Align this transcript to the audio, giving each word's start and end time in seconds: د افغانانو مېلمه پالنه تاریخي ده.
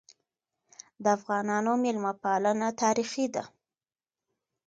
د 1.03 1.05
افغانانو 1.17 1.71
مېلمه 1.83 2.11
پالنه 2.23 2.69
تاریخي 2.81 3.25
ده. 3.33 3.43